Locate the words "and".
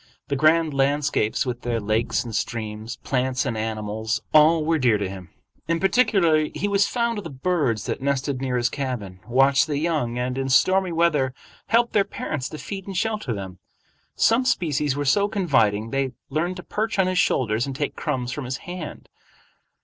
2.23-2.35, 3.45-3.55, 10.17-10.39, 12.87-12.97, 17.67-17.75